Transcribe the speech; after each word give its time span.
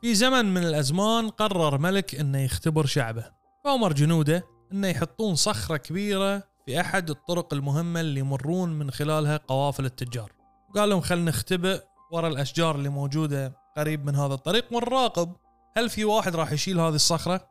في 0.00 0.14
زمن 0.14 0.54
من 0.54 0.64
الأزمان 0.64 1.28
قرر 1.28 1.78
ملك 1.78 2.14
أنه 2.14 2.38
يختبر 2.38 2.86
شعبه. 2.86 3.24
فأمر 3.64 3.92
جنوده 3.92 4.44
أنه 4.72 4.88
يحطون 4.88 5.34
صخرة 5.34 5.76
كبيرة 5.76 6.42
في 6.66 6.80
أحد 6.80 7.10
الطرق 7.10 7.54
المهمة 7.54 8.00
اللي 8.00 8.20
يمرون 8.20 8.78
من 8.78 8.90
خلالها 8.90 9.36
قوافل 9.36 9.84
التجار. 9.84 10.32
قال 10.74 10.88
لهم 10.88 11.00
خلنا 11.00 11.30
نختبئ 11.30 11.82
ورا 12.12 12.28
الأشجار 12.28 12.74
اللي 12.74 12.88
موجودة 12.88 13.52
قريب 13.76 14.06
من 14.06 14.16
هذا 14.16 14.34
الطريق 14.34 14.64
ونراقب 14.72 15.32
هل 15.76 15.90
في 15.90 16.04
واحد 16.04 16.36
راح 16.36 16.52
يشيل 16.52 16.80
هذه 16.80 16.94
الصخرة. 16.94 17.48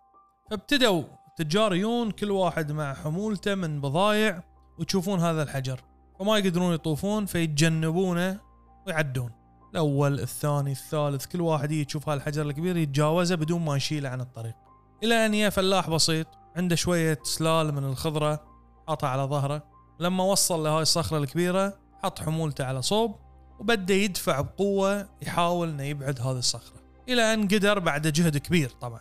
فابتدوا 0.52 1.04
التجار 1.28 1.74
يون 1.76 2.12
كل 2.12 2.32
واحد 2.32 2.72
مع 2.72 2.94
حمولته 2.94 3.56
من 3.56 3.82
بضايع 3.82 4.44
وتشوفون 4.80 5.20
هذا 5.20 5.44
الحجر. 5.44 5.82
فما 6.20 6.38
يقدرون 6.38 6.74
يطوفون 6.74 7.26
فيتجنبونه 7.26 8.40
ويعدون. 8.88 9.39
الأول 9.72 10.20
الثاني 10.20 10.72
الثالث 10.72 11.26
كل 11.26 11.42
واحد 11.42 11.72
يشوف 11.72 12.10
هالحجر 12.10 12.42
الكبير 12.42 12.78
يتجاوزه 12.78 13.36
بدون 13.36 13.66
ما 13.66 13.76
يشيله 13.76 14.10
عن 14.10 14.22
الطريق. 14.22 14.56
إلى 15.04 15.26
أن 15.26 15.34
يا 15.34 15.50
فلاح 15.50 15.90
بسيط 15.90 16.28
عنده 16.56 16.76
شوية 16.76 17.20
سلال 17.24 17.72
من 17.72 17.84
الخضرة 17.84 18.44
حاطها 18.88 19.10
على 19.10 19.24
ظهره. 19.24 19.64
لما 20.00 20.24
وصل 20.24 20.64
لهاي 20.64 20.82
الصخرة 20.82 21.18
الكبيرة 21.18 21.78
حط 22.04 22.20
حمولته 22.20 22.66
على 22.66 22.82
صوب 22.82 23.16
وبدأ 23.60 23.94
يدفع 23.94 24.42
بقوة 24.42 25.10
يحاول 25.22 25.70
إنه 25.70 25.84
يبعد 25.84 26.22
هذه 26.22 26.38
الصخرة. 26.38 26.80
إلى 27.10 27.34
أن 27.34 27.48
قدر 27.48 27.80
بعد 27.80 28.08
جهد 28.08 28.38
كبير 28.38 28.70
طبعا. 28.70 29.00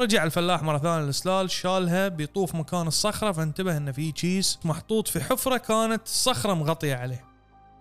رجع 0.00 0.24
الفلاح 0.24 0.62
مرة 0.62 0.78
ثانية 0.78 1.06
للسلال 1.06 1.50
شالها 1.50 2.08
بيطوف 2.08 2.54
مكان 2.54 2.86
الصخرة 2.86 3.32
فانتبه 3.32 3.76
إنه 3.76 3.92
في 3.92 4.12
كيس 4.12 4.58
محطوط 4.64 5.08
في 5.08 5.20
حفرة 5.20 5.56
كانت 5.56 6.06
الصخرة 6.06 6.54
مغطية 6.54 6.94
عليه. 6.94 7.31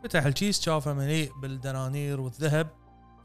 فتح 0.03 0.25
الكيس 0.25 0.61
شافه 0.61 0.93
مليء 0.93 1.31
بالدنانير 1.41 2.21
والذهب 2.21 2.67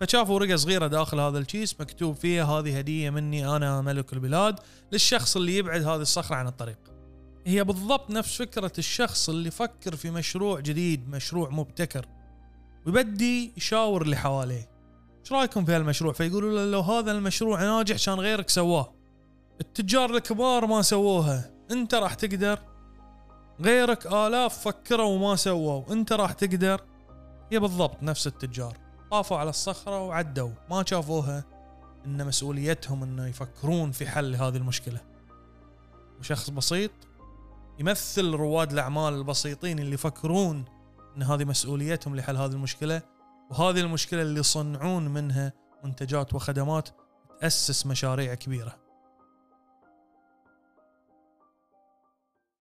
فشافوا 0.00 0.34
ورقة 0.34 0.56
صغيرة 0.56 0.86
داخل 0.86 1.20
هذا 1.20 1.38
الكيس 1.38 1.80
مكتوب 1.80 2.14
فيها 2.14 2.44
هذه 2.44 2.78
هدية 2.78 3.10
مني 3.10 3.56
أنا 3.56 3.80
ملك 3.80 4.12
البلاد 4.12 4.60
للشخص 4.92 5.36
اللي 5.36 5.56
يبعد 5.56 5.82
هذه 5.82 6.00
الصخرة 6.00 6.36
عن 6.36 6.46
الطريق. 6.46 6.78
هي 7.46 7.64
بالضبط 7.64 8.10
نفس 8.10 8.36
فكرة 8.36 8.72
الشخص 8.78 9.28
اللي 9.28 9.48
يفكر 9.48 9.96
في 9.96 10.10
مشروع 10.10 10.60
جديد 10.60 11.08
مشروع 11.08 11.50
مبتكر 11.50 12.06
ويبدي 12.86 13.52
يشاور 13.56 14.02
اللي 14.02 14.16
حواليه. 14.16 14.70
إيش 15.20 15.32
رأيكم 15.32 15.64
في 15.64 15.72
هالمشروع؟ 15.72 16.12
فيقولوا 16.12 16.52
له 16.52 16.70
لو 16.70 16.80
هذا 16.80 17.12
المشروع 17.12 17.62
ناجح 17.64 18.04
كان 18.06 18.20
غيرك 18.20 18.48
سواه. 18.48 18.94
التجار 19.60 20.16
الكبار 20.16 20.66
ما 20.66 20.82
سووها. 20.82 21.50
أنت 21.70 21.94
راح 21.94 22.14
تقدر 22.14 22.58
غيرك 23.60 24.06
آلاف 24.06 24.58
فكروا 24.58 25.06
وما 25.06 25.36
سووا. 25.36 25.92
انت 25.92 26.12
راح 26.12 26.32
تقدر. 26.32 26.80
هي 27.52 27.58
بالضبط 27.58 28.02
نفس 28.02 28.26
التجار. 28.26 28.76
طافوا 29.10 29.36
على 29.36 29.50
الصخرة 29.50 30.00
وعدوا. 30.00 30.50
ما 30.70 30.84
شافوها 30.86 31.44
إن 32.06 32.26
مسؤوليتهم 32.26 33.02
إنه 33.02 33.26
يفكرون 33.26 33.90
في 33.90 34.06
حل 34.06 34.34
هذه 34.34 34.56
المشكلة. 34.56 35.00
وشخص 36.20 36.50
بسيط 36.50 36.90
يمثل 37.78 38.30
رواد 38.30 38.72
الأعمال 38.72 39.14
البسيطين 39.14 39.78
اللي 39.78 39.94
يفكرون 39.94 40.64
إن 41.16 41.22
هذه 41.22 41.44
مسؤوليتهم 41.44 42.16
لحل 42.16 42.36
هذه 42.36 42.52
المشكلة. 42.52 43.02
وهذه 43.50 43.80
المشكلة 43.80 44.22
اللي 44.22 44.40
يصنعون 44.40 45.08
منها 45.08 45.52
منتجات 45.84 46.34
وخدمات 46.34 46.88
تأسس 47.40 47.86
مشاريع 47.86 48.34
كبيرة. 48.34 48.85